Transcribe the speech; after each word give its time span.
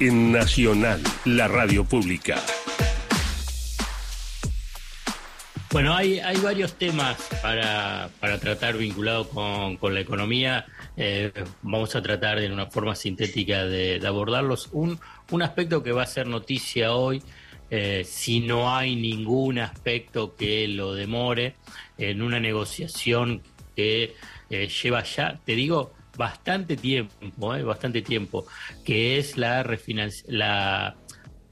en 0.00 0.32
Nacional, 0.32 1.02
la 1.26 1.46
radio 1.46 1.84
pública. 1.84 2.36
Bueno, 5.72 5.94
hay, 5.94 6.18
hay 6.18 6.38
varios 6.38 6.72
temas 6.74 7.16
para, 7.42 8.10
tratar 8.40 8.76
vinculados 8.76 9.28
con, 9.28 9.94
la 9.94 10.00
economía. 10.00 10.66
Eh, 10.96 11.32
vamos 11.62 11.94
a 11.94 12.02
tratar 12.02 12.40
de 12.40 12.50
una 12.50 12.66
forma 12.66 12.96
sintética 12.96 13.66
de, 13.66 14.00
abordarlos. 14.04 14.70
Un, 14.72 14.98
un, 15.30 15.42
aspecto 15.42 15.82
que 15.82 15.92
va 15.92 16.02
a 16.02 16.06
ser 16.06 16.26
noticia 16.26 16.92
hoy, 16.94 17.22
eh, 17.70 18.02
si 18.04 18.40
no 18.40 18.74
hay 18.74 18.96
ningún 18.96 19.58
aspecto 19.58 20.34
que 20.34 20.66
lo 20.66 20.94
demore, 20.94 21.54
en 21.98 22.22
una 22.22 22.40
negociación 22.40 23.42
que 23.76 24.14
eh, 24.48 24.68
lleva 24.68 25.04
ya, 25.04 25.38
te 25.44 25.54
digo, 25.54 25.92
bastante 26.20 26.76
tiempo, 26.76 27.48
bastante 27.64 28.02
tiempo, 28.02 28.44
que 28.84 29.18
es 29.18 29.38
la, 29.38 29.64
la 30.28 30.96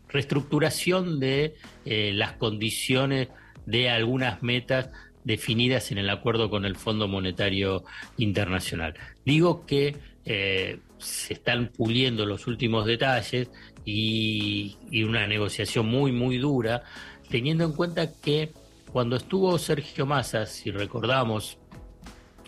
reestructuración 0.09 1.19
de 1.19 1.55
las 1.85 2.33
condiciones 2.35 3.29
de 3.65 3.89
algunas 3.89 4.43
metas 4.43 4.91
definidas 5.25 5.91
en 5.93 5.99
el 5.99 6.11
acuerdo 6.11 6.49
con 6.49 6.65
el 6.65 6.77
Fondo 6.77 7.09
Monetario 7.09 7.85
Internacional. 8.17 8.95
Digo 9.25 9.67
que 9.67 9.95
eh, 10.25 10.81
se 10.99 11.35
están 11.35 11.71
puliendo 11.77 12.27
los 12.27 12.47
últimos 12.47 12.87
detalles 12.87 13.51
y, 13.85 14.77
una 15.05 15.27
negociación 15.27 15.87
muy, 15.87 16.13
muy 16.13 16.39
dura, 16.39 16.83
teniendo 17.31 17.65
en 17.65 17.73
cuenta 17.73 18.11
que 18.21 18.53
cuando 18.93 19.17
estuvo 19.17 19.59
Sergio 19.59 20.07
Massa, 20.07 20.47
si 20.47 20.71
recordamos, 20.71 21.59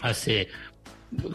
hace 0.00 0.48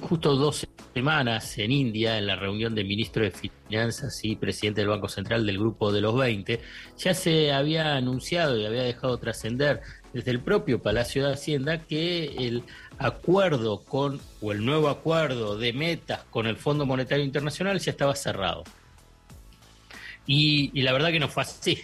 justo 0.02 0.35
dos 0.35 0.67
semanas 0.93 1.57
en 1.57 1.71
India, 1.71 2.17
en 2.17 2.27
la 2.27 2.35
reunión 2.35 2.73
de 2.75 2.84
ministros 2.84 3.34
de 3.34 3.49
Finanzas 3.67 4.20
y 4.23 4.35
presidente 4.35 4.81
del 4.81 4.89
Banco 4.89 5.09
Central 5.09 5.45
del 5.45 5.57
Grupo 5.57 5.91
de 5.91 6.01
los 6.01 6.15
20, 6.15 6.61
ya 6.98 7.13
se 7.13 7.51
había 7.51 7.95
anunciado 7.95 8.57
y 8.57 8.65
había 8.65 8.84
dejado 8.84 9.17
trascender 9.17 9.82
desde 10.13 10.32
el 10.32 10.40
propio 10.40 10.82
Palacio 10.82 11.26
de 11.26 11.34
Hacienda 11.34 11.79
que 11.79 12.35
el 12.37 12.63
acuerdo 12.98 13.84
con, 13.84 14.21
o 14.41 14.51
el 14.54 14.65
nuevo 14.65 14.87
acuerdo 14.87 15.57
de 15.57 15.73
metas 15.73 16.23
con 16.29 16.48
el 16.48 16.55
Fondo 16.55 16.85
Monetario 16.85 17.26
Internacional 17.26 17.79
ya 17.79 17.91
estaba 17.91 18.15
cerrado. 18.15 18.63
Y, 20.27 20.82
la 20.82 20.93
verdad 20.93 21.12
que 21.12 21.20
no 21.20 21.27
fue 21.27 21.43
así 21.43 21.84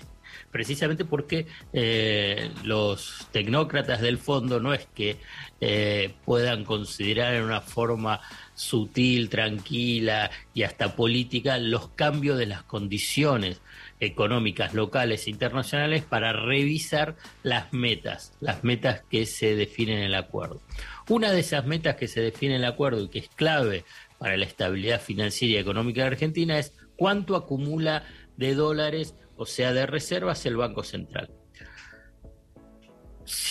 precisamente 0.51 1.05
porque 1.05 1.47
eh, 1.73 2.51
los 2.63 3.27
tecnócratas 3.31 4.01
del 4.01 4.17
fondo 4.17 4.59
no 4.59 4.73
es 4.73 4.87
que 4.93 5.17
eh, 5.61 6.13
puedan 6.25 6.65
considerar 6.65 7.33
en 7.35 7.43
una 7.43 7.61
forma 7.61 8.21
sutil, 8.53 9.29
tranquila 9.29 10.29
y 10.53 10.63
hasta 10.63 10.95
política 10.95 11.57
los 11.57 11.89
cambios 11.89 12.37
de 12.37 12.45
las 12.45 12.63
condiciones 12.63 13.61
económicas 13.99 14.73
locales 14.73 15.27
e 15.27 15.29
internacionales 15.29 16.03
para 16.03 16.33
revisar 16.33 17.15
las 17.43 17.71
metas, 17.71 18.33
las 18.39 18.63
metas 18.63 19.03
que 19.09 19.25
se 19.25 19.55
definen 19.55 19.99
en 19.99 20.03
el 20.05 20.15
acuerdo. 20.15 20.61
Una 21.07 21.31
de 21.31 21.39
esas 21.39 21.65
metas 21.65 21.95
que 21.95 22.07
se 22.07 22.21
define 22.21 22.55
en 22.55 22.63
el 22.63 22.69
acuerdo 22.69 23.03
y 23.03 23.09
que 23.09 23.19
es 23.19 23.29
clave 23.29 23.85
para 24.17 24.37
la 24.37 24.45
estabilidad 24.45 25.01
financiera 25.01 25.53
y 25.53 25.57
económica 25.57 26.01
de 26.01 26.07
Argentina 26.07 26.59
es 26.59 26.73
cuánto 26.95 27.35
acumula 27.35 28.03
de 28.37 28.55
dólares, 28.55 29.15
o 29.41 29.45
sea, 29.47 29.73
de 29.73 29.87
reservas 29.87 30.45
el 30.45 30.55
Banco 30.55 30.83
Central. 30.83 31.31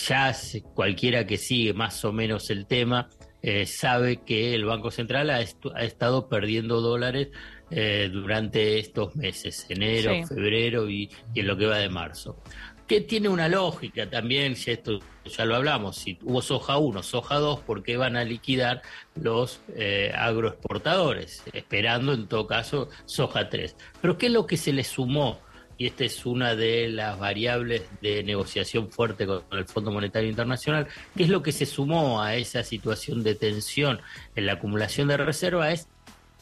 Ya 0.07 0.33
cualquiera 0.73 1.27
que 1.27 1.37
sigue 1.37 1.73
más 1.75 2.05
o 2.05 2.13
menos 2.13 2.49
el 2.51 2.67
tema 2.67 3.09
eh, 3.43 3.67
sabe 3.67 4.19
que 4.19 4.55
el 4.55 4.67
Banco 4.67 4.93
Central 4.93 5.31
ha, 5.31 5.41
estado 5.41 6.29
perdiendo 6.29 6.81
dólares 6.81 7.31
eh, 7.73 8.09
durante 8.13 8.79
estos 8.79 9.17
meses, 9.17 9.67
enero, 9.69 10.13
febrero 10.29 10.89
y, 10.89 11.11
en 11.35 11.49
lo 11.49 11.57
que 11.57 11.67
va 11.67 11.79
de 11.79 11.89
marzo. 11.89 12.41
Que 12.87 13.01
tiene 13.01 13.29
una 13.29 13.49
lógica 13.49 14.09
también, 14.09 14.55
si 14.55 14.71
esto 14.71 15.01
ya 15.25 15.45
lo 15.45 15.57
hablamos, 15.57 15.97
si 15.97 16.19
hubo 16.23 16.41
soja 16.41 16.79
1, 16.79 17.03
soja 17.03 17.37
2, 17.37 17.61
¿por 17.61 17.83
qué 17.83 17.97
van 17.97 18.17
a 18.17 18.23
liquidar 18.23 18.83
los 19.17 19.61
eh, 19.75 20.13
agroexportadores? 20.15 21.43
Esperando 21.53 22.13
en 22.13 22.29
todo 22.29 22.47
caso 22.47 22.91
soja 23.07 23.49
3. 23.49 23.75
Pero 24.01 24.19
¿qué 24.19 24.27
es 24.27 24.33
lo 24.33 24.47
que 24.47 24.57
se 24.57 24.73
le 24.73 24.85
sumó? 24.85 25.41
Y 25.81 25.87
esta 25.87 26.05
es 26.05 26.27
una 26.27 26.55
de 26.55 26.89
las 26.89 27.19
variables 27.19 27.85
de 28.03 28.23
negociación 28.23 28.91
fuerte 28.91 29.27
con 29.27 29.43
el 29.53 29.65
Fondo 29.65 29.91
Monetario 29.91 30.29
Internacional, 30.29 30.87
que 31.17 31.23
es 31.23 31.31
lo 31.31 31.43
que 31.43 31.53
se 31.53 31.65
sumó 31.65 32.23
a 32.23 32.37
esa 32.37 32.63
situación 32.63 33.23
de 33.23 33.35
tensión 33.35 33.99
en 34.37 34.45
la 34.45 34.53
acumulación 34.53 35.09
de 35.09 35.17
reserva, 35.17 35.73
es 35.73 35.89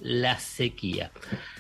la 0.01 0.41
sequía. 0.41 1.13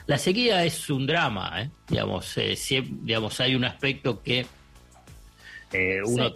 La 0.08 0.18
sequía 0.18 0.64
es 0.64 0.90
un 0.90 1.06
drama, 1.06 1.62
¿eh? 1.62 1.70
digamos, 1.88 2.36
eh, 2.38 2.58
digamos, 3.04 3.38
hay 3.38 3.54
un 3.54 3.64
aspecto 3.64 4.24
que 4.24 4.44
eh, 5.72 6.00
uno 6.04 6.32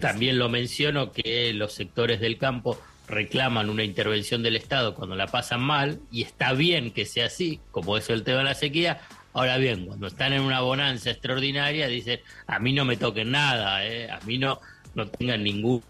también 0.00 0.38
lo 0.38 0.48
menciono, 0.48 1.12
que 1.12 1.52
los 1.52 1.74
sectores 1.74 2.20
del 2.20 2.38
campo 2.38 2.80
reclaman 3.06 3.68
una 3.68 3.84
intervención 3.84 4.42
del 4.42 4.56
Estado 4.56 4.94
cuando 4.94 5.14
la 5.14 5.26
pasan 5.26 5.60
mal, 5.60 6.00
y 6.10 6.22
está 6.22 6.54
bien 6.54 6.90
que 6.90 7.04
sea 7.04 7.26
así, 7.26 7.60
como 7.70 7.98
es 7.98 8.08
el 8.08 8.22
tema 8.22 8.38
de 8.38 8.44
la 8.44 8.54
sequía, 8.54 9.02
Ahora 9.36 9.58
bien, 9.58 9.84
cuando 9.84 10.06
están 10.06 10.32
en 10.32 10.40
una 10.40 10.62
bonanza 10.62 11.10
extraordinaria, 11.10 11.88
dicen, 11.88 12.20
a 12.46 12.58
mí 12.58 12.72
no 12.72 12.86
me 12.86 12.96
toquen 12.96 13.32
nada, 13.32 13.86
eh, 13.86 14.10
a 14.10 14.18
mí 14.20 14.38
no, 14.38 14.60
no 14.94 15.08
tengan 15.08 15.44
ninguna 15.44 15.82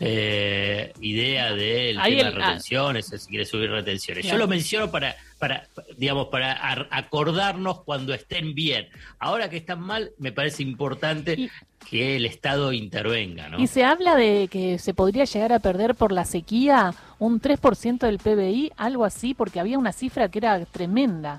eh, 0.00 0.92
idea 1.00 1.52
del 1.52 2.02
tema 2.02 2.24
de 2.24 2.30
retenciones, 2.32 3.06
si 3.06 3.28
quiere 3.28 3.44
subir 3.44 3.70
retenciones. 3.70 4.26
Yo 4.26 4.36
lo 4.36 4.48
menciono 4.48 4.90
para, 4.90 5.14
para, 5.38 5.68
digamos, 5.96 6.26
para 6.30 6.88
acordarnos 6.90 7.82
cuando 7.82 8.12
estén 8.12 8.56
bien. 8.56 8.88
Ahora 9.20 9.48
que 9.48 9.58
están 9.58 9.80
mal, 9.80 10.10
me 10.18 10.32
parece 10.32 10.64
importante 10.64 11.48
que 11.88 12.16
el 12.16 12.26
Estado 12.26 12.72
intervenga. 12.72 13.50
¿no? 13.50 13.60
Y 13.60 13.68
se 13.68 13.84
habla 13.84 14.16
de 14.16 14.48
que 14.50 14.80
se 14.80 14.94
podría 14.94 15.26
llegar 15.26 15.52
a 15.52 15.60
perder 15.60 15.94
por 15.94 16.10
la 16.10 16.24
sequía 16.24 16.92
un 17.20 17.40
3% 17.40 18.00
del 18.00 18.18
PBI, 18.18 18.72
algo 18.76 19.04
así, 19.04 19.32
porque 19.32 19.60
había 19.60 19.78
una 19.78 19.92
cifra 19.92 20.28
que 20.28 20.38
era 20.38 20.64
tremenda. 20.64 21.38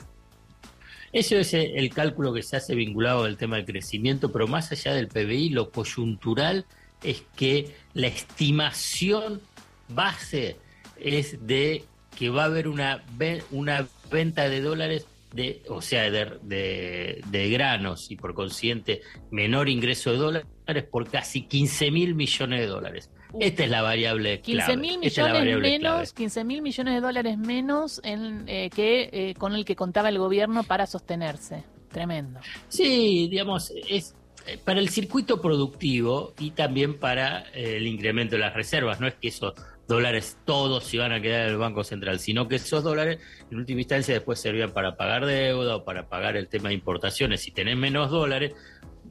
Eso 1.13 1.35
es 1.35 1.53
el 1.53 1.89
cálculo 1.94 2.33
que 2.33 2.41
se 2.41 2.55
hace 2.55 2.73
vinculado 2.73 3.25
al 3.25 3.38
tema 3.38 3.57
del 3.57 3.66
crecimiento, 3.66 4.31
pero 4.31 4.47
más 4.47 4.72
allá 4.72 4.94
del 4.94 5.09
PBI, 5.09 5.49
lo 5.49 5.69
coyuntural 5.69 6.66
es 7.03 7.23
que 7.35 7.75
la 7.94 8.07
estimación 8.07 9.41
base 9.89 10.57
es 10.97 11.45
de 11.45 11.83
que 12.17 12.29
va 12.29 12.44
a 12.44 12.45
haber 12.45 12.67
una, 12.67 13.03
una 13.51 13.88
venta 14.09 14.47
de 14.47 14.61
dólares 14.61 15.05
de, 15.33 15.63
o 15.69 15.81
sea, 15.81 16.11
de, 16.11 17.22
de, 17.25 17.49
granos 17.49 18.11
y 18.11 18.17
por 18.17 18.33
consiguiente 18.33 19.01
menor 19.31 19.69
ingreso 19.69 20.11
de 20.11 20.17
dólares 20.17 20.45
por 20.91 21.09
casi 21.09 21.43
15 21.43 21.91
mil 21.91 22.16
millones 22.16 22.59
de 22.59 22.67
dólares. 22.67 23.09
Esta 23.40 23.64
es 23.64 23.69
la 23.69 23.81
variable 23.81 24.42
15 24.42 24.78
mil 24.78 25.00
millones 25.00 25.59
menos, 25.59 26.14
15 26.14 26.44
mil 26.44 26.62
millones 26.62 26.96
de 26.96 27.02
dólares 27.02 27.38
menos 27.38 28.02
en, 28.03 28.47
eh, 28.47 28.69
que 28.69 29.09
eh, 29.12 29.36
con 29.38 29.53
el 29.53 29.66
que 29.66 29.75
contaba 29.75 30.09
el 30.09 30.18
gobierno 30.18 30.64
para 30.64 30.86
sostenerse. 30.86 31.64
Tremendo. 31.91 32.40
Sí, 32.70 33.28
digamos, 33.30 33.74
es 33.90 34.16
eh, 34.47 34.58
para 34.64 34.80
el 34.80 34.90
circuito 34.90 35.41
productivo 35.41 36.34
y 36.40 36.52
también 36.52 36.97
para 37.00 37.41
el 37.53 37.86
incremento 37.86 38.36
de 38.36 38.41
las 38.41 38.53
reservas. 38.53 39.00
No 39.00 39.08
es 39.08 39.16
que 39.16 39.28
esos 39.28 39.53
dólares 39.88 40.38
todos 40.46 40.86
se 40.86 40.97
iban 40.97 41.12
a 41.12 41.22
quedar 41.22 41.47
en 41.47 41.50
el 41.50 41.58
Banco 41.58 41.84
Central, 41.84 42.20
sino 42.20 42.47
que 42.47 42.56
esos 42.56 42.84
dólares 42.84 43.20
en 43.52 43.58
última 43.58 43.81
instancia 43.81 44.14
después 44.14 44.40
servían 44.40 44.72
para 44.72 44.96
pagar 44.96 45.25
deuda 45.25 45.75
o 45.78 45.84
para 45.84 46.08
pagar 46.08 46.38
el 46.38 46.47
tema 46.47 46.70
de 46.70 46.75
importaciones. 46.75 47.41
Si 47.41 47.52
tenés 47.52 47.75
menos 47.75 48.09
dólares, 48.09 48.53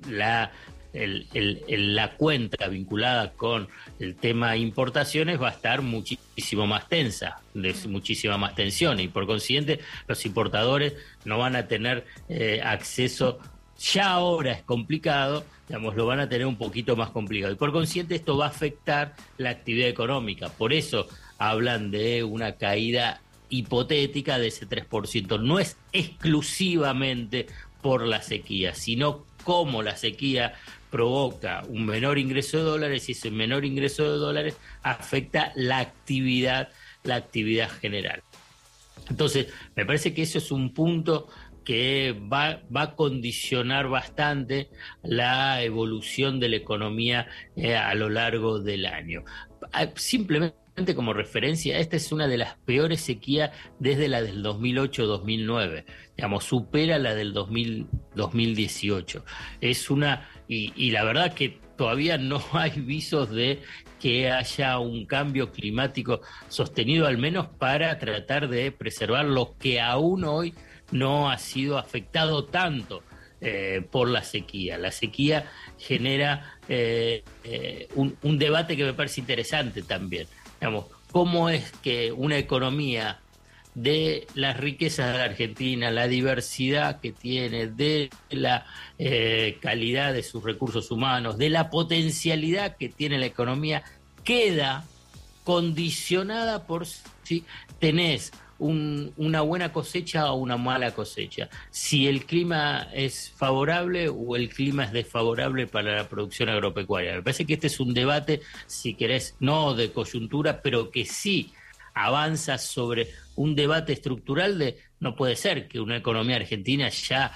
la 0.09 0.53
el, 0.93 1.95
la 1.95 2.17
cuenta 2.17 2.69
vinculada 2.69 3.33
con 3.33 3.69
el 3.99 4.17
tema 4.17 4.57
importaciones 4.57 5.41
va 5.41 5.49
a 5.49 5.53
estar 5.53 5.83
muchísimo 5.83 6.67
más 6.67 6.89
tensa, 6.89 7.41
de 7.55 7.75
muchísima 7.89 8.39
más 8.39 8.55
tensión. 8.55 9.01
Y 9.01 9.09
por 9.09 9.27
consiguiente 9.27 9.81
los 10.07 10.25
importadores 10.27 10.95
no 11.25 11.39
van 11.39 11.57
a 11.57 11.67
tener 11.67 12.05
eh, 12.29 12.61
acceso, 12.65 13.39
ya 13.79 14.11
ahora 14.11 14.53
es 14.53 14.63
complicado, 14.63 15.45
digamos, 15.69 15.95
lo 15.97 16.07
van 16.07 16.21
a 16.21 16.29
tener 16.29 16.47
un 16.47 16.57
poquito 16.57 16.97
más 16.97 17.11
complicado. 17.11 17.53
Y 17.53 17.57
por 17.57 17.73
consiguiente 17.73 18.15
esto 18.15 18.37
va 18.37 18.47
a 18.47 18.51
afectar 18.51 19.15
la 19.39 19.51
actividad 19.51 19.89
económica, 19.89 20.49
por 20.49 20.73
eso 20.73 21.09
hablan 21.39 21.91
de 21.91 22.23
una 22.23 22.57
caída 22.57 23.23
hipotética 23.49 24.39
de 24.39 24.49
ese 24.49 24.69
3%, 24.69 25.41
no 25.41 25.59
es 25.59 25.77
exclusivamente 25.93 27.47
por 27.83 28.07
la 28.07 28.23
sequía, 28.23 28.75
sino 28.75 29.25
como 29.45 29.83
la 29.83 29.97
sequía 29.97 30.55
provoca 30.91 31.63
un 31.69 31.87
menor 31.87 32.19
ingreso 32.19 32.59
de 32.59 32.65
dólares 32.65 33.09
y 33.09 33.13
ese 33.13 33.31
menor 33.31 33.65
ingreso 33.65 34.05
de 34.05 34.19
dólares 34.19 34.57
afecta 34.83 35.53
la 35.55 35.79
actividad, 35.79 36.69
la 37.05 37.17
actividad 37.17 37.71
general. 37.71 38.23
Entonces, 39.09 39.49
me 39.75 39.87
parece 39.87 40.15
que 40.15 40.23
eso 40.23 40.39
es 40.39 40.51
un 40.53 40.73
punto 40.73 41.29
que 41.65 42.13
va, 42.33 42.63
va 42.75 42.83
a 42.83 42.97
condicionar 42.97 43.89
bastante 43.89 44.71
la 45.03 45.63
evolución 45.63 46.41
de 46.41 46.49
la 46.49 46.57
economía 46.57 47.29
eh, 47.57 47.77
a 47.77 47.95
lo 47.95 48.09
largo 48.09 48.61
del 48.61 48.87
año. 48.87 49.25
Ah, 49.73 49.89
simplemente 49.95 50.57
como 50.95 51.13
referencia, 51.13 51.79
esta 51.79 51.97
es 51.97 52.11
una 52.11 52.27
de 52.27 52.39
las 52.39 52.57
peores 52.57 53.03
sequías 53.03 53.51
desde 53.79 54.09
la 54.09 54.23
del 54.23 54.43
2008-2009. 54.43 55.85
Digamos, 56.17 56.45
supera 56.45 56.99
la 56.99 57.15
del 57.15 57.33
2000, 57.33 57.87
2018. 58.15 59.25
Es 59.61 59.91
una, 59.91 60.29
y, 60.49 60.91
la 60.91 61.05
verdad 61.05 61.35
que 61.35 61.59
todavía 61.77 62.19
no 62.19 62.43
hay 62.53 62.73
visos 62.81 63.31
de 63.31 63.63
que 64.01 64.31
haya 64.31 64.79
un 64.79 65.05
cambio 65.05 65.53
climático 65.53 66.23
sostenido, 66.49 67.07
al 67.07 67.19
menos 67.19 67.49
para 67.49 67.99
tratar 67.99 68.49
de 68.49 68.73
preservar 68.73 69.27
lo 69.27 69.57
que 69.59 69.81
aún 69.81 70.25
hoy 70.25 70.55
no 70.91 71.31
ha 71.31 71.39
sido 71.39 71.79
afectado 71.79 72.45
tanto 72.47 73.03
eh, 73.41 73.83
por 73.91 74.09
la 74.09 74.23
sequía. 74.25 74.79
La 74.79 74.91
sequía 74.91 75.51
genera 75.79 76.59
eh, 76.69 77.23
eh, 77.45 77.89
un, 77.95 78.17
un, 78.23 78.39
debate 78.39 78.77
que 78.77 78.85
me 78.85 78.95
parece 78.95 79.21
interesante 79.21 79.83
también. 79.83 80.27
Digamos, 80.59 80.87
¿Cómo 81.13 81.49
es 81.49 81.73
que 81.83 82.13
una 82.13 82.39
economía 82.39 83.19
de 83.75 84.27
las 84.35 84.57
riquezas 84.57 85.13
de 85.13 85.19
la 85.19 85.25
Argentina, 85.25 85.91
la 85.91 86.09
diversidad 86.09 87.01
que 87.01 87.13
tiene, 87.13 87.69
de 87.69 88.11
la 88.31 88.67
calidad 89.61 90.13
de 90.13 90.23
sus 90.23 90.43
recursos 90.43 90.91
humanos, 90.91 91.39
de 91.39 91.51
la 91.51 91.71
potencialidad 91.71 92.77
que 92.77 92.89
tiene 92.89 93.19
la 93.19 93.27
economía, 93.27 93.83
queda 94.25 94.85
condicionada 95.45 96.67
por 96.67 96.87
si 96.87 97.45
tenés 97.79 98.33
una 98.59 99.41
buena 99.41 99.73
cosecha 99.73 100.31
o 100.31 100.37
una 100.37 100.59
mala 100.59 100.91
cosecha, 100.91 101.49
si 101.71 102.07
el 102.07 102.27
clima 102.27 102.89
es 102.93 103.33
favorable 103.35 104.11
o 104.11 104.37
el 104.37 104.51
clima 104.51 104.85
es 104.85 104.93
desfavorable 104.93 105.67
para 105.67 105.97
la 105.97 106.09
producción 106.09 106.51
agropecuaria. 106.51 107.15
Me 107.15 107.23
parece 107.23 107.47
que 107.47 107.55
este 107.55 107.69
es 107.69 107.81
un 107.81 107.95
debate, 107.95 108.43
si 108.67 108.93
querés, 108.93 109.35
no 109.41 109.73
de 109.73 109.93
coyuntura, 109.93 110.61
pero 110.61 110.91
que 110.91 111.07
sí 111.07 111.55
avanza 112.05 112.59
sobre 112.59 113.11
un 113.37 113.55
debate 113.55 113.93
estructural 113.93 114.59
de 114.59 114.79
no 115.01 115.17
puede 115.17 115.37
ser 115.37 115.69
que 115.69 115.81
una 115.81 115.97
economía 115.97 116.37
argentina 116.37 116.89
ya 116.89 117.33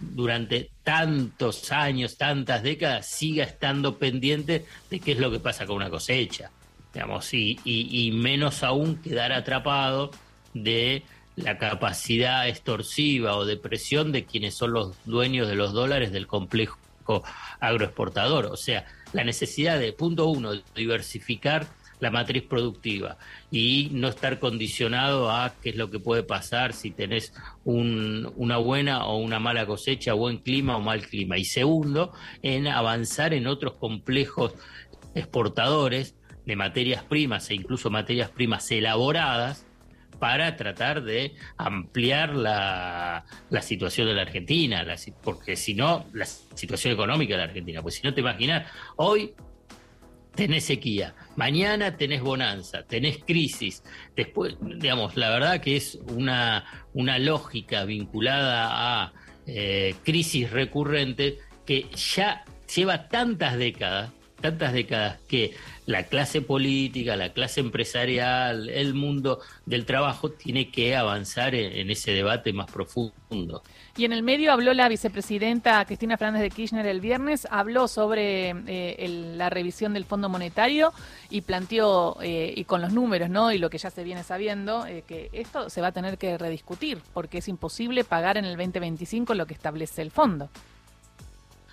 durante 0.00 0.70
tantos 0.82 1.72
años, 1.72 2.16
tantas 2.16 2.62
décadas, 2.62 3.06
siga 3.06 3.44
estando 3.44 3.98
pendiente 3.98 4.64
de 4.90 5.00
qué 5.00 5.12
es 5.12 5.18
lo 5.18 5.30
que 5.30 5.40
pasa 5.40 5.66
con 5.66 5.76
una 5.76 5.90
cosecha, 5.90 6.50
digamos, 6.94 7.32
y, 7.34 7.58
y 7.64 8.12
menos 8.12 8.62
aún 8.62 8.96
quedar 8.96 9.32
atrapado 9.32 10.10
de 10.54 11.02
la 11.36 11.58
capacidad 11.58 12.48
extorsiva 12.48 13.36
o 13.36 13.44
de 13.44 13.56
presión 13.56 14.12
de 14.12 14.24
quienes 14.24 14.54
son 14.54 14.72
los 14.72 14.94
dueños 15.04 15.48
de 15.48 15.56
los 15.56 15.72
dólares 15.72 16.12
del 16.12 16.26
complejo 16.26 16.78
agroexportador. 17.60 18.46
O 18.46 18.56
sea, 18.56 18.86
la 19.12 19.24
necesidad 19.24 19.78
de, 19.78 19.92
punto 19.92 20.26
uno, 20.26 20.52
diversificar 20.74 21.66
la 22.02 22.10
matriz 22.10 22.42
productiva 22.42 23.16
y 23.52 23.88
no 23.92 24.08
estar 24.08 24.40
condicionado 24.40 25.30
a 25.30 25.54
qué 25.62 25.70
es 25.70 25.76
lo 25.76 25.88
que 25.88 26.00
puede 26.00 26.24
pasar 26.24 26.72
si 26.72 26.90
tenés 26.90 27.32
una 27.64 28.56
buena 28.56 29.06
o 29.06 29.18
una 29.18 29.38
mala 29.38 29.66
cosecha, 29.66 30.12
buen 30.12 30.38
clima 30.38 30.76
o 30.76 30.80
mal 30.80 31.06
clima. 31.06 31.38
Y 31.38 31.44
segundo, 31.44 32.12
en 32.42 32.66
avanzar 32.66 33.32
en 33.34 33.46
otros 33.46 33.74
complejos 33.74 34.52
exportadores 35.14 36.16
de 36.44 36.56
materias 36.56 37.04
primas 37.04 37.48
e 37.50 37.54
incluso 37.54 37.88
materias 37.88 38.30
primas 38.30 38.68
elaboradas 38.72 39.64
para 40.18 40.56
tratar 40.56 41.04
de 41.04 41.34
ampliar 41.56 42.34
la, 42.34 43.24
situación 43.60 44.08
de 44.08 44.14
la 44.14 44.22
Argentina, 44.22 44.84
porque 45.22 45.54
si 45.54 45.74
no, 45.74 46.06
la 46.12 46.26
situación 46.26 46.94
económica 46.94 47.34
de 47.34 47.38
la 47.38 47.44
Argentina, 47.44 47.80
pues 47.80 47.94
si 47.94 48.02
no 48.02 48.12
te 48.12 48.20
imaginas, 48.22 48.68
hoy 48.96 49.34
tenés 50.34 50.64
sequía, 50.64 51.14
mañana 51.36 51.96
tenés 51.96 52.22
bonanza, 52.22 52.82
tenés 52.84 53.18
crisis, 53.24 53.82
después, 54.16 54.56
digamos, 54.60 55.16
la 55.16 55.30
verdad 55.30 55.60
que 55.60 55.76
es 55.76 55.98
una, 56.08 56.64
una 56.94 57.18
lógica 57.18 57.84
vinculada 57.84 58.68
a 59.02 59.12
eh, 59.46 59.94
crisis 60.04 60.50
recurrentes 60.50 61.34
que 61.66 61.86
ya 61.94 62.44
lleva 62.74 63.08
tantas 63.08 63.56
décadas 63.58 64.10
tantas 64.42 64.74
décadas 64.74 65.18
que 65.26 65.54
la 65.86 66.04
clase 66.04 66.42
política, 66.42 67.16
la 67.16 67.32
clase 67.32 67.60
empresarial, 67.60 68.68
el 68.68 68.94
mundo 68.94 69.40
del 69.66 69.84
trabajo 69.84 70.30
tiene 70.30 70.70
que 70.70 70.94
avanzar 70.94 71.54
en, 71.54 71.90
ese 71.90 72.12
debate 72.12 72.52
más 72.52 72.70
profundo. 72.70 73.62
Y 73.96 74.04
en 74.04 74.12
el 74.12 74.22
medio 74.22 74.52
habló 74.52 74.74
la 74.74 74.88
vicepresidenta 74.88 75.84
Cristina 75.84 76.16
Fernández 76.16 76.42
de 76.42 76.50
Kirchner 76.50 76.86
el 76.86 77.00
viernes, 77.00 77.48
habló 77.50 77.88
sobre 77.88 78.54
eh, 78.66 79.34
la 79.36 79.50
revisión 79.50 79.94
del 79.94 80.04
Fondo 80.04 80.28
Monetario 80.28 80.92
y 81.30 81.40
planteó, 81.40 82.16
eh, 82.22 82.52
y 82.56 82.64
con 82.64 82.80
los 82.80 82.92
números, 82.92 83.30
¿no? 83.30 83.52
Y 83.52 83.58
lo 83.58 83.70
que 83.70 83.78
ya 83.78 83.90
se 83.90 84.04
viene 84.04 84.22
sabiendo, 84.22 84.86
eh, 84.86 85.02
que 85.06 85.30
esto 85.32 85.68
se 85.68 85.80
va 85.80 85.88
a 85.88 85.92
tener 85.92 86.18
que 86.18 86.38
rediscutir, 86.38 86.98
porque 87.12 87.38
es 87.38 87.48
imposible 87.48 88.04
pagar 88.04 88.36
en 88.36 88.44
el 88.44 88.56
2025 88.56 89.34
lo 89.34 89.46
que 89.46 89.54
establece 89.54 90.02
el 90.02 90.10
fondo. 90.10 90.48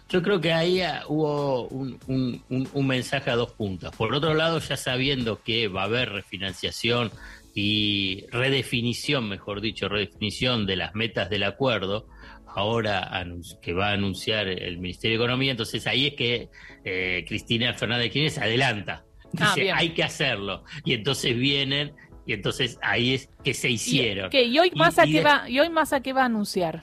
Yo 0.10 0.24
creo 0.24 0.42
que 0.42 0.52
ahí 0.52 0.82
ah, 0.82 1.04
hubo 1.08 1.68
un, 1.68 2.88
mensaje 2.88 3.30
a 3.30 3.36
dos 3.36 3.52
puntas. 3.52 3.96
Por 3.96 4.14
otro 4.16 4.34
lado, 4.34 4.60
ya 4.60 4.76
sabiendo 4.76 5.44
que 5.44 5.68
va 5.68 5.84
a 5.84 5.86
haber 5.86 6.10
refinanciación 6.10 7.12
y 7.54 8.26
redefinición, 8.32 9.30
mejor 9.30 9.62
dicho, 9.62 9.88
redefinición 9.88 10.66
de 10.66 10.78
las 10.78 10.96
metas 10.96 11.30
del 11.30 11.44
acuerdo, 11.44 12.08
ahora 12.48 13.24
que 13.62 13.74
va 13.74 13.90
a 13.90 13.94
anunciar 13.94 14.48
el 14.48 14.80
Ministerio 14.80 15.20
de 15.20 15.24
Economía, 15.24 15.52
entonces 15.52 15.86
ahí 15.86 16.08
es 16.08 16.14
que 16.16 16.50
eh, 16.84 17.24
Cristina 17.28 17.76
Fernández 17.76 18.12
Kirchner 18.12 18.32
se 18.32 18.42
adelanta. 18.42 19.06
Ah, 19.40 19.54
Dice, 19.56 19.72
hay 19.72 19.90
que 19.90 20.04
hacerlo. 20.04 20.64
Y 20.86 20.94
entonces 20.94 21.38
vienen, 21.38 21.94
y 22.26 22.34
entonces 22.34 22.80
ahí 22.82 23.14
es 23.14 23.30
que 23.44 23.54
se 23.54 23.70
hicieron. 23.70 24.32
¿Y, 24.34 24.58
hoy 24.58 24.72
más 24.74 24.98
a 24.98 25.06
qué 25.06 25.22
va, 25.22 25.48
y 25.48 25.60
hoy 25.60 25.70
más 25.70 25.94
a 25.94 26.02
qué 26.02 26.14
va 26.14 26.24
a 26.24 26.26
anunciar? 26.26 26.82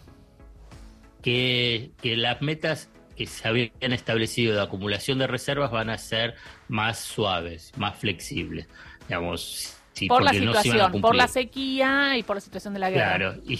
Que, 1.22 1.90
que 2.00 2.16
las 2.16 2.40
metas 2.40 2.88
que 3.16 3.26
se 3.26 3.48
habían 3.48 3.70
establecido 3.80 4.54
de 4.54 4.62
acumulación 4.62 5.18
de 5.18 5.26
reservas 5.26 5.70
van 5.70 5.90
a 5.90 5.98
ser 5.98 6.34
más 6.68 7.00
suaves, 7.00 7.72
más 7.76 7.98
flexibles. 7.98 8.68
Digamos, 9.08 9.76
por 10.08 10.22
la 10.22 10.32
situación, 10.32 11.00
por 11.00 11.14
la 11.14 11.28
sequía 11.28 12.16
y 12.18 12.22
por 12.22 12.36
la 12.36 12.40
situación 12.40 12.74
de 12.74 12.80
la 12.80 12.90
guerra. 12.90 13.16
Claro, 13.16 13.42
y 13.46 13.58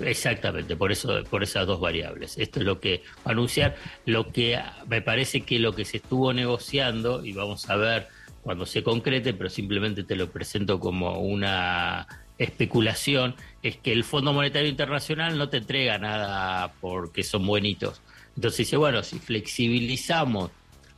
exactamente, 0.00 0.76
por 0.76 0.92
eso, 0.92 1.24
por 1.28 1.42
esas 1.42 1.66
dos 1.66 1.80
variables. 1.80 2.38
Esto 2.38 2.60
es 2.60 2.66
lo 2.66 2.80
que 2.80 3.02
va 3.18 3.30
a 3.30 3.32
anunciar, 3.32 3.76
lo 4.06 4.30
que 4.32 4.60
me 4.86 5.02
parece 5.02 5.42
que 5.42 5.58
lo 5.58 5.74
que 5.74 5.84
se 5.84 5.98
estuvo 5.98 6.32
negociando, 6.32 7.24
y 7.24 7.32
vamos 7.32 7.68
a 7.68 7.76
ver 7.76 8.08
cuando 8.42 8.66
se 8.66 8.82
concrete, 8.82 9.34
pero 9.34 9.50
simplemente 9.50 10.04
te 10.04 10.16
lo 10.16 10.30
presento 10.30 10.78
como 10.78 11.20
una 11.20 12.06
especulación, 12.38 13.34
es 13.62 13.76
que 13.76 13.92
el 13.92 14.04
Fondo 14.04 14.32
Monetario 14.32 14.68
Internacional 14.68 15.38
no 15.38 15.48
te 15.48 15.58
entrega 15.58 15.98
nada 15.98 16.72
porque 16.80 17.22
son 17.22 17.46
buenitos 17.46 18.00
entonces 18.36 18.58
dice, 18.58 18.76
bueno, 18.76 19.02
si 19.02 19.18
flexibilizamos 19.18 20.50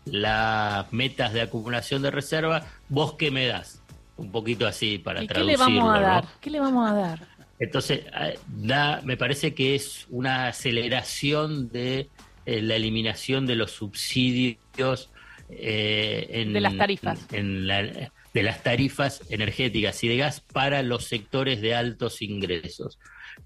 las 0.04 0.92
metas 0.92 1.32
de 1.32 1.42
acumulación 1.42 2.02
de 2.02 2.10
reserva, 2.10 2.66
¿vos 2.88 3.14
qué 3.14 3.30
me 3.30 3.46
das? 3.46 3.82
Un 4.16 4.30
poquito 4.30 4.66
así 4.66 4.98
para 4.98 5.22
¿Y 5.22 5.26
traducirlo. 5.26 5.64
¿Qué 5.64 5.72
le 5.72 5.78
vamos 5.78 5.96
a 5.96 6.00
dar? 6.00 6.24
¿Qué 6.40 6.50
le 6.50 6.60
vamos 6.60 6.90
a 6.90 6.94
dar? 6.94 7.26
Entonces, 7.58 8.00
eh, 8.20 8.38
da, 8.46 9.00
me 9.04 9.16
parece 9.16 9.54
que 9.54 9.74
es 9.74 10.06
una 10.10 10.48
aceleración 10.48 11.70
de 11.70 12.08
eh, 12.46 12.60
la 12.60 12.76
eliminación 12.76 13.46
de 13.46 13.56
los 13.56 13.72
subsidios 13.72 15.10
eh, 15.48 16.26
en, 16.30 16.52
de 16.52 16.60
las 16.60 16.76
tarifas. 16.76 17.28
de 17.28 18.10
las 18.42 18.62
tarifas 18.62 19.22
energéticas 19.30 20.02
y 20.04 20.08
de 20.08 20.16
gas 20.16 20.40
para 20.40 20.82
los 20.82 21.04
sectores 21.04 21.60
de 21.60 21.74
altos 21.74 22.22
ingresos 22.22 22.98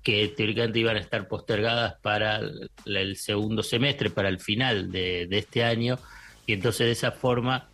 que 0.02 0.28
teóricamente 0.28 0.78
iban 0.78 0.96
a 0.96 1.00
estar 1.00 1.28
postergadas 1.28 1.94
para 2.00 2.40
el 2.86 3.16
segundo 3.16 3.62
semestre, 3.62 4.10
para 4.10 4.28
el 4.28 4.40
final 4.40 4.90
de, 4.90 5.28
este 5.30 5.64
año, 5.64 5.98
y 6.46 6.54
entonces 6.54 6.86
de 6.86 6.92
esa 6.92 7.12
forma 7.12 7.68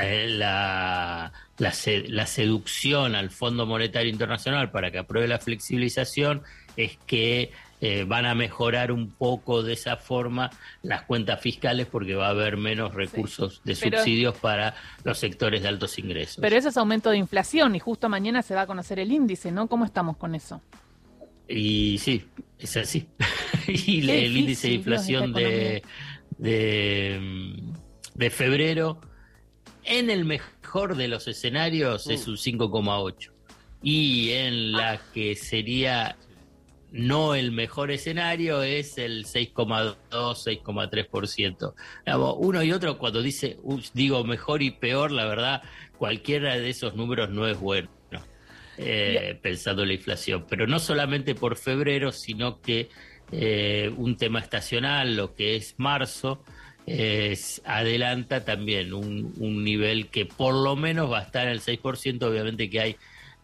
eh, 0.00 0.26
la, 0.28 1.32
la, 1.58 2.26
seducción 2.26 3.14
al 3.14 3.30
Fondo 3.30 3.66
Monetario 3.66 4.10
Internacional 4.10 4.70
para 4.70 4.90
que 4.90 4.98
apruebe 4.98 5.28
la 5.28 5.38
flexibilización 5.38 6.42
es 6.76 6.98
que 7.06 7.52
eh, 7.84 8.04
van 8.06 8.26
a 8.26 8.34
mejorar 8.36 8.92
un 8.92 9.10
poco 9.10 9.64
de 9.64 9.72
esa 9.72 9.96
forma 9.96 10.50
las 10.82 11.02
cuentas 11.02 11.40
fiscales 11.40 11.88
porque 11.88 12.14
va 12.14 12.28
a 12.28 12.30
haber 12.30 12.56
menos 12.56 12.94
recursos 12.94 13.60
de 13.64 13.74
subsidios 13.74 14.36
para 14.36 14.76
los 15.02 15.18
sectores 15.18 15.62
de 15.62 15.68
altos 15.68 15.98
ingresos. 15.98 16.38
Pero 16.40 16.54
eso 16.54 16.68
es 16.68 16.76
aumento 16.76 17.10
de 17.10 17.16
inflación 17.16 17.74
y 17.74 17.80
justo 17.80 18.08
mañana 18.08 18.42
se 18.42 18.54
va 18.54 18.62
a 18.62 18.66
conocer 18.68 19.00
el 19.00 19.10
índice, 19.10 19.50
¿no? 19.50 19.66
¿Cómo 19.66 19.84
estamos 19.84 20.16
con 20.16 20.36
eso? 20.36 20.60
Y 21.52 21.98
sí, 21.98 22.24
es 22.58 22.76
así. 22.76 23.06
y 23.68 24.08
el 24.08 24.36
índice 24.36 24.68
de 24.68 24.74
inflación 24.74 25.32
de, 25.32 25.82
de, 26.38 28.30
febrero, 28.30 29.00
en 29.84 30.08
el 30.08 30.24
mejor 30.24 30.96
de 30.96 31.08
los 31.08 31.28
escenarios, 31.28 32.06
es 32.08 32.26
un 32.26 32.36
5,8. 32.36 33.30
Y 33.82 34.30
en 34.30 34.72
la 34.72 35.00
que 35.12 35.36
sería 35.36 36.16
no 36.90 37.34
el 37.34 37.52
mejor 37.52 37.90
escenario 37.90 38.62
es 38.62 38.96
el 38.98 39.24
6,2, 39.26 39.96
6,3%. 40.10 41.74
Uno 42.38 42.62
y 42.62 42.72
otro 42.72 42.98
cuando 42.98 43.20
dice, 43.22 43.58
digo 43.92 44.24
mejor 44.24 44.62
y 44.62 44.70
peor, 44.70 45.10
la 45.10 45.26
verdad, 45.26 45.62
cualquiera 45.98 46.56
de 46.56 46.70
esos 46.70 46.94
números 46.94 47.30
no 47.30 47.46
es 47.46 47.58
bueno. 47.58 47.90
Eh, 48.78 49.38
pensando 49.42 49.82
en 49.82 49.88
la 49.88 49.94
inflación, 49.94 50.46
pero 50.48 50.66
no 50.66 50.78
solamente 50.78 51.34
por 51.34 51.56
febrero, 51.56 52.10
sino 52.10 52.62
que 52.62 52.88
eh, 53.30 53.92
un 53.98 54.16
tema 54.16 54.40
estacional, 54.40 55.14
lo 55.14 55.34
que 55.34 55.56
es 55.56 55.74
marzo, 55.76 56.42
adelanta 57.64 58.44
también 58.44 58.92
un, 58.92 59.64
nivel 59.64 60.08
que 60.08 60.26
por 60.26 60.54
lo 60.54 60.74
menos 60.74 61.12
va 61.12 61.20
a 61.20 61.22
estar 61.22 61.46
en 61.46 61.52
el 61.52 61.60
6%, 61.60 62.22
obviamente 62.22 62.68
que 62.70 62.80
hay 62.80 62.96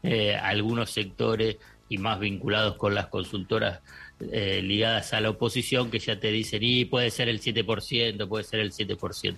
eh, 0.03 0.37
algunos 0.37 0.91
sectores 0.91 1.57
y 1.89 1.99
más 1.99 2.21
vinculados 2.21 2.77
con 2.77 2.95
las 2.95 3.09
consultoras 3.09 3.81
eh, 4.21 4.61
ligadas 4.63 5.13
a 5.13 5.21
la 5.21 5.31
oposición 5.31 5.91
que 5.91 5.99
ya 5.99 6.21
te 6.21 6.31
dicen, 6.31 6.63
y 6.63 6.85
puede 6.85 7.11
ser 7.11 7.29
el 7.29 7.41
7%, 7.41 8.29
puede 8.29 8.45
ser 8.45 8.61
el 8.61 8.73
7%. 8.73 9.37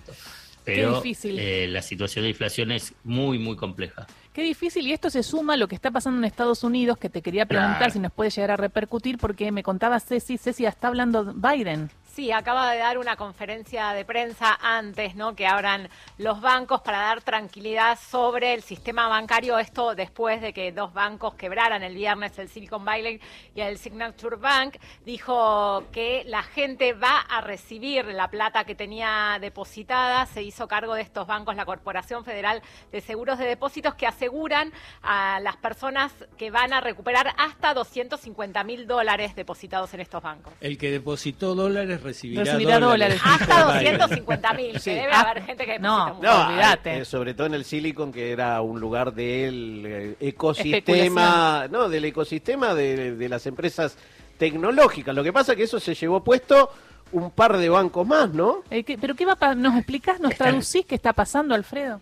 Pero 0.63 1.01
eh, 1.05 1.67
la 1.69 1.81
situación 1.81 2.23
de 2.23 2.29
inflación 2.29 2.71
es 2.71 2.93
muy, 3.03 3.39
muy 3.39 3.55
compleja. 3.55 4.07
Qué 4.33 4.43
difícil, 4.43 4.87
y 4.87 4.93
esto 4.93 5.09
se 5.09 5.23
suma 5.23 5.55
a 5.55 5.57
lo 5.57 5.67
que 5.67 5.75
está 5.75 5.91
pasando 5.91 6.19
en 6.19 6.25
Estados 6.25 6.63
Unidos, 6.63 6.97
que 6.97 7.09
te 7.09 7.21
quería 7.21 7.45
preguntar 7.45 7.91
si 7.91 7.99
nos 7.99 8.11
puede 8.11 8.29
llegar 8.29 8.51
a 8.51 8.57
repercutir, 8.57 9.17
porque 9.17 9.51
me 9.51 9.63
contaba 9.63 9.99
Ceci, 9.99 10.37
Ceci, 10.37 10.65
está 10.65 10.87
hablando 10.87 11.33
Biden. 11.33 11.89
Sí, 12.13 12.29
acaba 12.33 12.69
de 12.73 12.79
dar 12.79 12.97
una 12.97 13.15
conferencia 13.15 13.93
de 13.93 14.03
prensa 14.03 14.59
antes, 14.61 15.15
¿no? 15.15 15.33
Que 15.33 15.47
abran 15.47 15.87
los 16.17 16.41
bancos 16.41 16.81
para 16.81 16.97
dar 16.97 17.21
tranquilidad 17.21 17.97
sobre 17.97 18.53
el 18.53 18.63
sistema 18.63 19.07
bancario. 19.07 19.57
Esto 19.57 19.95
después 19.95 20.41
de 20.41 20.51
que 20.51 20.73
dos 20.73 20.93
bancos 20.93 21.35
quebraran 21.35 21.83
el 21.83 21.95
viernes, 21.95 22.37
el 22.37 22.49
Silicon 22.49 22.83
Valley 22.83 23.21
y 23.55 23.61
el 23.61 23.77
Signature 23.77 24.35
Bank. 24.35 24.75
Dijo 25.05 25.85
que 25.93 26.23
la 26.25 26.43
gente 26.43 26.91
va 26.91 27.21
a 27.21 27.39
recibir 27.39 28.03
la 28.07 28.29
plata 28.29 28.65
que 28.65 28.75
tenía 28.75 29.37
depositada. 29.39 30.25
Se 30.25 30.43
hizo 30.43 30.67
cargo 30.67 30.95
de 30.95 31.03
estos 31.03 31.25
bancos 31.27 31.55
la 31.55 31.63
Corporación 31.63 32.25
Federal 32.25 32.61
de 32.91 32.99
Seguros 32.99 33.39
de 33.39 33.45
Depósitos 33.45 33.95
que 33.95 34.05
aseguran 34.05 34.73
a 35.01 35.39
las 35.39 35.55
personas 35.55 36.11
que 36.37 36.51
van 36.51 36.73
a 36.73 36.81
recuperar 36.81 37.33
hasta 37.37 37.73
250 37.73 38.65
mil 38.65 38.85
dólares 38.85 39.33
depositados 39.33 39.93
en 39.93 40.01
estos 40.01 40.21
bancos. 40.21 40.51
El 40.59 40.77
que 40.77 40.91
depositó 40.91 41.55
dólares 41.55 42.00
recibirá, 42.01 42.79
dólares. 42.79 43.19
Hasta 43.23 43.73
250 43.73 44.53
mil, 44.53 44.73
debe 44.73 45.11
haber 45.11 45.43
gente 45.43 45.65
que 45.65 45.79
No, 45.79 46.19
no 46.21 46.47
olvídate. 46.47 46.99
Eh, 46.99 47.05
sobre 47.05 47.33
todo 47.33 47.47
en 47.47 47.53
el 47.53 47.65
Silicon, 47.65 48.11
que 48.11 48.31
era 48.31 48.61
un 48.61 48.79
lugar 48.79 49.13
del 49.13 49.83
eh, 49.85 50.15
ecosistema, 50.19 51.67
no, 51.69 51.89
del 51.89 52.05
ecosistema 52.05 52.73
de, 52.73 53.27
las 53.29 53.45
empresas 53.45 53.97
tecnológicas. 54.37 55.15
Lo 55.15 55.23
que 55.23 55.31
pasa 55.31 55.53
es 55.53 55.57
que 55.57 55.63
eso 55.63 55.79
se 55.79 55.95
llevó 55.95 56.23
puesto 56.23 56.69
un 57.11 57.31
par 57.31 57.57
de 57.57 57.69
bancos 57.69 58.07
más, 58.07 58.33
¿no? 58.33 58.63
Eh, 58.69 58.83
¿Pero 58.99 59.15
qué 59.15 59.25
va 59.25 59.37
a 59.39 59.55
¿Nos 59.55 59.75
explicás, 59.75 60.19
nos 60.19 60.35
traducís 60.35 60.85
qué 60.85 60.95
está 60.95 61.13
pasando, 61.13 61.53
Alfredo? 61.53 61.99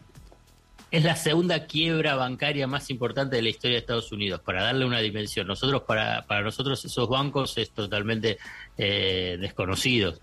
Es 0.92 1.04
la 1.04 1.16
segunda 1.16 1.68
quiebra 1.68 2.16
bancaria 2.16 2.68
más 2.68 2.90
importante 2.90 3.36
de 3.36 3.42
la 3.42 3.50
historia 3.50 3.76
de 3.76 3.80
Estados 3.82 4.12
Unidos, 4.12 4.42
para 4.42 4.64
darle 4.64 4.86
una 4.86 5.00
dimensión. 5.00 5.48
Nosotros, 5.48 5.84
para, 5.84 6.24
para 6.24 6.42
nosotros 6.42 6.84
esos 6.84 7.08
bancos 7.08 7.58
es 7.58 7.72
totalmente 7.72 8.40
eh, 8.78 9.38
desconocidos, 9.40 10.20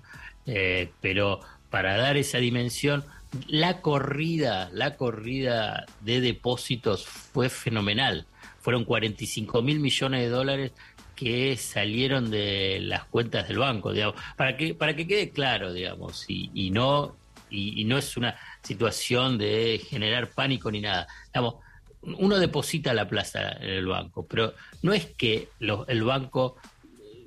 eh, 0.47 0.91
pero 1.01 1.41
para 1.71 1.97
dar 1.97 2.17
esa 2.17 2.39
dimensión, 2.39 3.05
la 3.47 3.81
corrida, 3.81 4.71
la 4.73 4.97
corrida 4.97 5.87
de 6.01 6.21
depósitos 6.21 7.07
fue 7.07 7.49
fenomenal. 7.49 8.27
Fueron 8.61 8.85
45 8.85 9.63
mil 9.63 9.79
millones 9.79 10.23
de 10.23 10.29
dólares 10.29 10.73
que 11.15 11.57
salieron 11.57 12.31
de 12.31 12.79
las 12.83 13.05
cuentas 13.05 13.49
del 13.49 13.59
banco, 13.59 13.93
digamos, 13.93 14.21
para 14.37 14.57
que 14.57 14.75
para 14.75 14.95
que 14.95 15.07
quede 15.07 15.31
claro, 15.31 15.73
digamos, 15.73 16.27
y, 16.29 16.51
y 16.55 16.71
no 16.71 17.17
y, 17.51 17.85
no 17.85 17.99
es 17.99 18.17
una 18.17 18.37
situación 18.67 19.39
de 19.39 19.81
generar 19.89 20.31
pánico 20.31 20.71
ni 20.71 20.81
nada. 20.81 21.07
Digamos, 21.29 21.57
uno 22.03 22.39
deposita 22.39 22.93
la 22.95 23.09
plaza 23.09 23.53
en 23.61 23.71
el 23.71 23.87
banco, 23.87 24.27
pero 24.27 24.55
no 24.83 24.93
es 24.93 25.07
que 25.07 25.49
el 25.61 26.05
banco, 26.05 26.57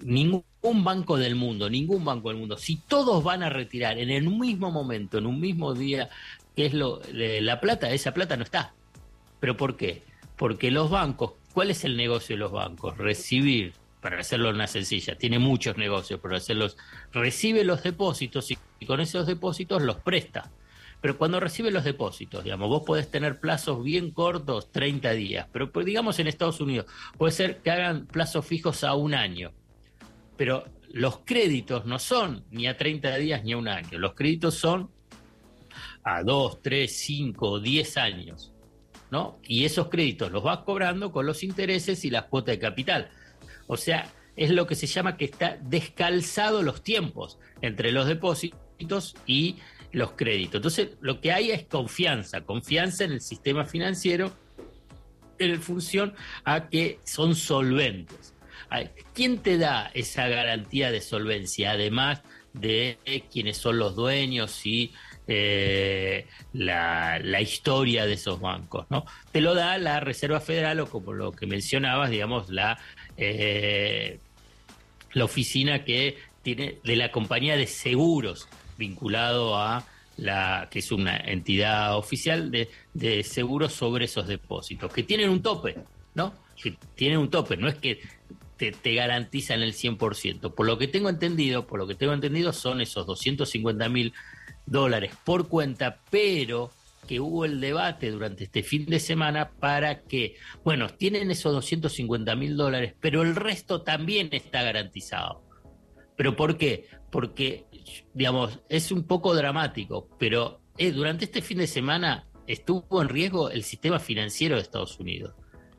ningún 0.04 0.44
banco 0.84 1.18
del 1.18 1.36
mundo, 1.36 1.70
ningún 1.70 2.06
banco 2.06 2.30
del 2.30 2.38
mundo, 2.38 2.58
si 2.58 2.78
todos 2.78 3.24
van 3.24 3.44
a 3.44 3.50
retirar 3.50 3.98
en 3.98 4.10
el 4.10 4.30
mismo 4.30 4.72
momento, 4.72 5.18
en 5.18 5.26
un 5.26 5.40
mismo 5.40 5.74
día, 5.74 6.10
que 6.56 6.68
es 6.68 6.74
lo, 6.74 7.02
la 7.12 7.60
plata, 7.60 7.92
esa 7.92 8.14
plata 8.14 8.38
no 8.38 8.44
está. 8.44 8.74
¿Pero 9.40 9.56
por 9.56 9.78
qué? 9.78 10.04
Porque 10.38 10.72
los 10.72 10.90
bancos, 10.90 11.34
¿cuál 11.54 11.72
es 11.72 11.84
el 11.84 11.98
negocio 11.98 12.36
de 12.36 12.40
los 12.40 12.52
bancos? 12.52 12.98
Recibir 12.98 13.74
para 14.02 14.20
hacerlo 14.20 14.50
una 14.50 14.68
sencilla, 14.68 15.16
tiene 15.16 15.40
muchos 15.40 15.78
negocios, 15.78 16.20
pero 16.22 16.36
hacerlos, 16.36 16.78
recibe 17.12 17.64
los 17.64 17.84
depósitos 17.84 18.50
y, 18.52 18.58
con 18.86 19.02
esos 19.02 19.28
depósitos 19.28 19.82
los 19.82 19.98
presta. 19.98 20.50
Pero 21.02 21.18
cuando 21.18 21.40
recibe 21.40 21.72
los 21.72 21.84
depósitos, 21.84 22.44
digamos, 22.44 22.70
vos 22.70 22.84
podés 22.86 23.10
tener 23.10 23.40
plazos 23.40 23.84
bien 23.84 24.12
cortos, 24.12 24.72
30 24.72 25.12
días, 25.12 25.48
pero 25.52 25.72
digamos 25.84 26.20
en 26.20 26.28
Estados 26.28 26.60
Unidos, 26.60 26.88
puede 27.18 27.32
ser 27.32 27.58
que 27.58 27.72
hagan 27.72 28.06
plazos 28.06 28.46
fijos 28.46 28.84
a 28.84 28.96
un 28.96 29.14
año. 29.14 29.52
Pero 30.36 30.66
los 30.92 31.20
créditos 31.20 31.86
no 31.86 32.00
son 32.00 32.44
ni 32.52 32.68
a 32.68 32.76
30 32.76 33.16
días 33.18 33.44
ni 33.44 33.54
a 33.54 33.58
un 33.58 33.68
año, 33.68 33.98
los 33.98 34.14
créditos 34.14 34.56
son 34.56 34.90
a 36.04 36.24
2, 36.24 36.62
3, 36.62 36.92
5, 36.92 37.60
10 37.60 37.98
años. 37.98 38.52
¿no? 39.12 39.40
Y 39.44 39.66
esos 39.66 39.90
créditos 39.90 40.32
los 40.32 40.44
vas 40.44 40.60
cobrando 40.60 41.12
con 41.12 41.26
los 41.26 41.44
intereses 41.44 42.06
y 42.06 42.10
las 42.10 42.26
cuotas 42.26 42.54
de 42.56 42.60
capital. 42.60 43.10
O 43.68 43.78
sea, 43.78 44.12
es 44.36 44.52
lo 44.52 44.68
que 44.68 44.76
se 44.76 44.88
llama 44.88 45.18
que 45.18 45.26
está 45.26 45.58
descalzado 45.62 46.62
los 46.64 46.84
tiempos 46.84 47.40
entre 47.62 47.92
los 47.92 48.08
depósitos 48.08 49.16
y 49.26 49.58
los 49.92 50.12
créditos. 50.14 50.56
Entonces, 50.56 50.90
lo 51.02 51.22
que 51.22 51.32
hay 51.32 51.52
es 51.52 51.66
confianza, 51.66 52.42
confianza 52.42 53.04
en 53.04 53.14
el 53.14 53.22
sistema 53.22 53.66
financiero 53.66 54.32
en 55.38 55.62
función 55.62 56.14
a 56.44 56.68
que 56.68 57.00
son 57.06 57.36
solventes. 57.36 58.34
¿Quién 59.14 59.40
te 59.40 59.58
da 59.58 59.90
esa 59.94 60.28
garantía 60.28 60.92
de 60.92 61.02
solvencia? 61.02 61.72
Además 61.72 62.22
de 62.54 62.98
quienes 63.32 63.58
son 63.58 63.80
los 63.80 63.96
dueños 63.96 64.66
y 64.66 64.92
eh, 65.28 66.26
la, 66.54 67.20
la, 67.20 67.42
historia 67.42 68.06
de 68.06 68.14
esos 68.14 68.40
bancos, 68.40 68.88
¿no? 68.90 69.06
Te 69.32 69.42
lo 69.42 69.54
da 69.54 69.78
la 69.78 70.00
Reserva 70.00 70.40
Federal 70.40 70.80
o 70.80 70.90
como 70.90 71.14
lo 71.14 71.32
que 71.32 71.46
mencionabas, 71.46 72.10
digamos, 72.10 72.50
la 72.50 72.80
eh, 73.18 74.20
la 75.14 75.26
oficina 75.26 75.84
que 75.84 76.18
tiene 76.42 76.78
de 76.84 76.96
la 76.96 77.12
compañía 77.12 77.58
de 77.58 77.68
seguros 77.68 78.48
vinculado 78.80 79.56
a 79.56 79.86
la 80.18 80.68
que 80.72 80.80
es 80.80 80.92
una 80.92 81.18
entidad 81.18 81.96
oficial 81.96 82.50
de, 82.50 82.70
de 82.94 83.24
seguros 83.24 83.74
sobre 83.74 84.06
esos 84.06 84.28
depósitos, 84.28 84.92
que 84.92 85.04
tienen 85.04 85.30
un 85.30 85.42
tope, 85.42 85.78
¿no? 86.16 86.34
Que 86.56 86.76
tienen 86.96 87.20
un 87.20 87.30
tope, 87.30 87.56
no 87.56 87.68
es 87.68 87.76
que 87.76 88.02
te, 88.58 88.72
te, 88.72 88.96
garantizan 88.96 89.62
el 89.62 89.74
100%. 89.74 90.54
Por 90.54 90.66
lo 90.66 90.78
que 90.78 90.88
tengo 90.88 91.10
entendido, 91.10 91.68
por 91.68 91.80
lo 91.80 91.88
que 91.88 91.96
tengo 91.96 92.14
entendido 92.14 92.52
son 92.52 92.82
esos 92.82 93.06
250 93.06 93.88
mil 93.88 94.14
dólares 94.66 95.14
por 95.24 95.48
cuenta, 95.48 96.00
pero 96.10 96.72
que 97.08 97.20
hubo 97.20 97.46
el 97.46 97.60
debate 97.60 98.12
durante 98.12 98.44
este 98.44 98.62
fin 98.62 98.86
de 98.86 99.00
semana 99.00 99.50
para 99.50 100.02
que, 100.02 100.36
bueno, 100.64 100.90
tienen 100.90 101.32
esos 101.32 101.54
250 101.54 102.36
mil 102.36 102.56
dólares, 102.56 102.94
pero 103.00 103.24
el 103.24 103.36
resto 103.36 103.82
también 103.82 104.30
está 104.32 104.62
garantizado. 104.62 105.42
¿Pero 106.16 106.36
por 106.36 106.58
qué? 106.58 106.86
Porque, 107.12 107.66
digamos, 108.14 108.60
es 108.70 108.92
un 108.92 109.04
poco 109.04 109.34
dramático, 109.34 110.08
pero 110.18 110.62
eh, 110.78 110.92
durante 110.92 111.26
este 111.26 111.42
fin 111.42 111.58
de 111.58 111.68
semana 111.68 112.26
estuvo 112.48 113.02
en 113.02 113.10
riesgo 113.10 113.50
el 113.50 113.64
sistema 113.64 114.00
financiero 114.00 114.56
de 114.56 114.62
Estados 114.62 115.00
Unidos. 115.00 115.34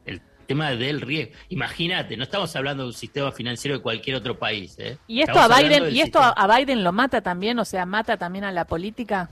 El 0.05 0.23
tema 0.47 0.71
del 0.71 1.01
riesgo. 1.01 1.35
Imagínate, 1.49 2.17
no 2.17 2.25
estamos 2.25 2.55
hablando 2.57 2.85
de 2.85 2.89
un 2.89 2.95
sistema 2.95 3.33
financiero 3.33 3.77
de 3.77 3.83
cualquier 3.83 4.17
otro 4.17 4.39
país. 4.39 4.77
¿eh? 4.79 4.99
¿Y 5.07 5.21
esto, 5.23 5.39
a 5.39 5.49
Biden, 5.49 5.95
¿y 5.95 6.01
esto 6.01 6.21
a 6.21 6.57
Biden 6.57 6.85
lo 6.85 6.93
mata 6.93 7.21
también? 7.21 7.59
O 7.59 7.65
sea, 7.65 7.87
mata 7.87 8.17
también 8.17 8.45
a 8.45 8.53
la 8.53 8.67
política. 8.67 9.31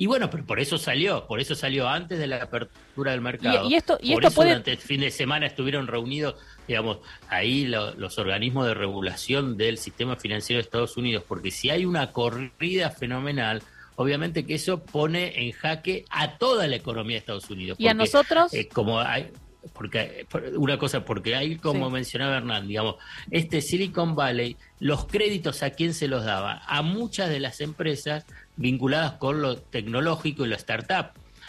Y 0.00 0.06
bueno, 0.06 0.30
pero 0.30 0.46
por 0.46 0.58
eso 0.58 0.78
salió, 0.78 1.26
por 1.26 1.40
eso 1.40 1.54
salió 1.54 1.86
antes 1.86 2.18
de 2.18 2.26
la 2.26 2.44
apertura 2.44 3.12
del 3.12 3.20
mercado. 3.20 3.68
Y, 3.68 3.74
esto, 3.74 3.98
y 4.00 4.14
por 4.14 4.24
esto 4.24 4.40
eso 4.40 4.48
durante 4.48 4.72
el 4.72 4.78
fin 4.78 5.02
de 5.02 5.10
semana 5.10 5.44
estuvieron 5.44 5.86
reunidos, 5.86 6.36
digamos, 6.66 7.00
ahí 7.28 7.66
los 7.66 8.18
organismos 8.18 8.66
de 8.66 8.72
regulación 8.72 9.58
del 9.58 9.76
sistema 9.76 10.16
financiero 10.16 10.56
de 10.56 10.62
Estados 10.62 10.96
Unidos, 10.96 11.22
porque 11.28 11.50
si 11.50 11.68
hay 11.68 11.84
una 11.84 12.12
corrida 12.12 12.88
fenomenal, 12.88 13.62
obviamente 13.96 14.46
que 14.46 14.54
eso 14.54 14.82
pone 14.82 15.38
en 15.38 15.52
jaque 15.52 16.06
a 16.08 16.38
toda 16.38 16.66
la 16.66 16.76
economía 16.76 17.16
de 17.16 17.18
Estados 17.18 17.50
Unidos. 17.50 17.76
¿Y 17.78 17.88
a 17.88 17.92
nosotros? 17.92 18.54
Eh, 18.54 18.68
como 18.68 19.00
hay, 19.00 19.30
porque 19.74 20.26
una 20.56 20.78
cosa, 20.78 21.04
porque 21.04 21.36
ahí, 21.36 21.56
como 21.56 21.90
mencionaba 21.90 22.38
Hernán, 22.38 22.66
digamos, 22.66 22.96
este 23.30 23.60
Silicon 23.60 24.14
Valley, 24.14 24.56
los 24.78 25.04
créditos 25.04 25.62
a 25.62 25.70
quién 25.70 25.92
se 25.92 26.08
los 26.08 26.24
daba? 26.24 26.62
A 26.66 26.80
muchas 26.80 27.28
de 27.28 27.40
las 27.40 27.60
empresas 27.60 28.24
vinculadas 28.60 29.12
con 29.18 29.42
lo 29.42 29.56
tecnológico 29.56 30.44
y 30.44 30.48
lo 30.48 30.56
startup. 30.56 31.06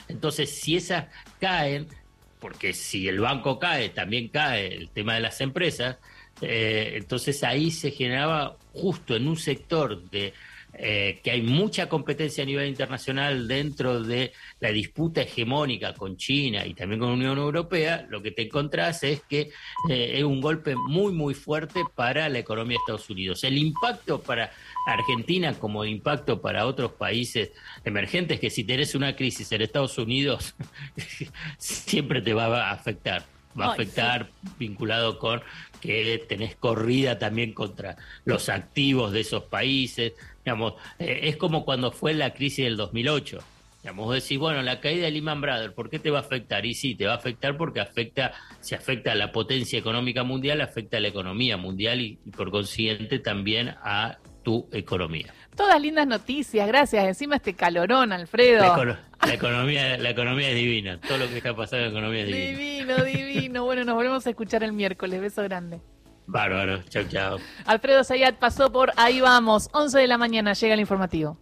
Entonces, 0.07 0.49
si 0.49 0.77
esas 0.77 1.05
caen, 1.39 1.87
porque 2.39 2.73
si 2.73 3.07
el 3.07 3.19
banco 3.19 3.59
cae, 3.59 3.89
también 3.89 4.29
cae 4.29 4.73
el 4.75 4.89
tema 4.89 5.13
de 5.15 5.21
las 5.21 5.41
empresas, 5.41 5.97
Eh, 6.43 6.93
entonces 6.95 7.43
ahí 7.43 7.69
se 7.69 7.91
generaba 7.91 8.57
justo 8.73 9.15
en 9.15 9.27
un 9.27 9.37
sector 9.37 10.09
de 10.09 10.33
eh, 10.73 11.19
que 11.23 11.31
hay 11.31 11.41
mucha 11.41 11.89
competencia 11.89 12.43
a 12.43 12.45
nivel 12.45 12.67
internacional 12.67 13.47
dentro 13.47 14.01
de 14.01 14.31
la 14.59 14.69
disputa 14.71 15.21
hegemónica 15.21 15.93
con 15.93 16.15
China 16.15 16.65
y 16.65 16.73
también 16.73 16.99
con 16.99 17.09
la 17.09 17.15
Unión 17.15 17.37
Europea, 17.37 18.07
lo 18.09 18.21
que 18.21 18.31
te 18.31 18.43
encontrás 18.43 19.03
es 19.03 19.21
que 19.21 19.51
eh, 19.89 20.11
es 20.15 20.23
un 20.23 20.39
golpe 20.39 20.75
muy, 20.75 21.11
muy 21.11 21.33
fuerte 21.33 21.83
para 21.93 22.29
la 22.29 22.39
economía 22.39 22.77
de 22.77 22.81
Estados 22.83 23.09
Unidos. 23.09 23.43
El 23.43 23.57
impacto 23.57 24.21
para 24.21 24.51
Argentina 24.87 25.53
como 25.55 25.83
impacto 25.83 26.41
para 26.41 26.65
otros 26.65 26.93
países 26.93 27.51
emergentes, 27.83 28.39
que 28.39 28.49
si 28.49 28.63
tenés 28.63 28.95
una 28.95 29.15
crisis 29.15 29.51
en 29.51 29.61
Estados 29.61 29.97
Unidos, 29.97 30.55
siempre 31.57 32.21
te 32.21 32.33
va 32.33 32.69
a 32.69 32.71
afectar 32.71 33.25
va 33.59 33.65
a 33.65 33.71
afectar 33.73 34.29
vinculado 34.57 35.19
con 35.19 35.41
que 35.79 36.23
tenés 36.29 36.55
corrida 36.55 37.19
también 37.19 37.53
contra 37.53 37.97
los 38.25 38.49
activos 38.49 39.11
de 39.11 39.21
esos 39.21 39.43
países. 39.43 40.13
Digamos, 40.45 40.73
eh, 40.99 41.21
es 41.23 41.37
como 41.37 41.65
cuando 41.65 41.91
fue 41.91 42.13
la 42.13 42.33
crisis 42.33 42.65
del 42.65 42.77
2008. 42.77 43.39
Digamos, 43.81 44.13
decir, 44.13 44.37
bueno, 44.37 44.61
la 44.61 44.79
caída 44.79 45.05
de 45.05 45.11
Lehman 45.11 45.41
Brothers, 45.41 45.73
¿por 45.73 45.89
qué 45.89 45.97
te 45.97 46.11
va 46.11 46.19
a 46.19 46.21
afectar? 46.21 46.65
Y 46.67 46.75
sí, 46.75 46.93
te 46.93 47.07
va 47.07 47.13
a 47.13 47.17
afectar 47.17 47.57
porque 47.57 47.79
afecta, 47.79 48.31
se 48.59 48.75
afecta 48.75 49.11
a 49.11 49.15
la 49.15 49.31
potencia 49.31 49.79
económica 49.79 50.23
mundial, 50.23 50.61
afecta 50.61 50.97
a 50.97 50.99
la 50.99 51.07
economía 51.07 51.57
mundial 51.57 51.99
y 51.99 52.17
por 52.37 52.51
consiguiente 52.51 53.17
también 53.17 53.69
a 53.69 54.19
tu 54.43 54.67
economía. 54.71 55.33
Todas 55.55 55.79
lindas 55.81 56.07
noticias, 56.07 56.67
gracias. 56.67 57.05
Encima 57.05 57.35
este 57.35 57.53
calorón, 57.53 58.11
Alfredo. 58.11 58.61
La, 59.23 59.33
economía, 59.33 59.97
la 59.97 60.09
economía 60.09 60.49
es 60.49 60.55
divina. 60.55 60.99
Todo 60.99 61.19
lo 61.19 61.27
que 61.27 61.37
está 61.37 61.55
pasando 61.55 61.85
en 61.85 61.93
la 61.93 61.99
economía 61.99 62.21
es 62.21 62.27
divino. 62.27 62.95
Divino, 62.95 63.03
divino. 63.03 63.65
Bueno, 63.71 63.83
nos 63.83 63.95
volvemos 63.95 64.25
a 64.25 64.29
escuchar 64.29 64.63
el 64.63 64.73
miércoles. 64.73 65.21
Beso 65.21 65.43
grande. 65.43 65.81
Bárbaro. 66.25 66.81
Chao, 66.83 67.03
chao. 67.03 67.37
Alfredo 67.65 68.03
Zayat 68.03 68.35
pasó 68.35 68.71
por 68.71 68.91
Ahí 68.95 69.21
Vamos. 69.21 69.69
11 69.73 69.99
de 69.99 70.07
la 70.07 70.17
mañana 70.17 70.53
llega 70.53 70.73
el 70.73 70.79
informativo. 70.79 71.37